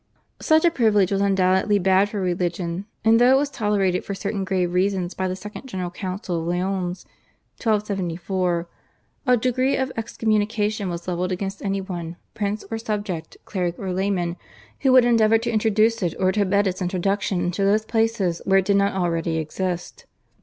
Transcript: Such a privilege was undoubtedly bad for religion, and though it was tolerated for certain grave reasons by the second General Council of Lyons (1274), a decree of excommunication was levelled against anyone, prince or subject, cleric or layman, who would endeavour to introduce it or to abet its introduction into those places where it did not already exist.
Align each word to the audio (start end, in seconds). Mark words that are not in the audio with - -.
Such 0.39 0.65
a 0.65 0.71
privilege 0.71 1.11
was 1.11 1.21
undoubtedly 1.21 1.77
bad 1.77 2.09
for 2.09 2.19
religion, 2.19 2.87
and 3.05 3.21
though 3.21 3.35
it 3.35 3.37
was 3.37 3.51
tolerated 3.51 4.03
for 4.03 4.15
certain 4.15 4.43
grave 4.43 4.73
reasons 4.73 5.13
by 5.13 5.27
the 5.27 5.35
second 5.35 5.67
General 5.67 5.91
Council 5.91 6.39
of 6.41 6.47
Lyons 6.47 7.05
(1274), 7.61 8.67
a 9.27 9.37
decree 9.37 9.75
of 9.77 9.91
excommunication 9.95 10.89
was 10.89 11.07
levelled 11.07 11.31
against 11.31 11.61
anyone, 11.63 12.15
prince 12.33 12.65
or 12.71 12.79
subject, 12.79 13.37
cleric 13.45 13.77
or 13.77 13.93
layman, 13.93 14.37
who 14.79 14.91
would 14.91 15.05
endeavour 15.05 15.37
to 15.37 15.51
introduce 15.51 16.01
it 16.01 16.15
or 16.17 16.31
to 16.31 16.41
abet 16.41 16.65
its 16.65 16.81
introduction 16.81 17.39
into 17.39 17.63
those 17.63 17.85
places 17.85 18.41
where 18.43 18.57
it 18.57 18.65
did 18.65 18.77
not 18.77 18.95
already 18.95 19.37
exist. 19.37 20.07